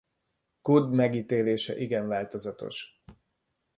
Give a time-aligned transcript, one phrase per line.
[0.61, 3.01] Kutb megítélése igen változatos.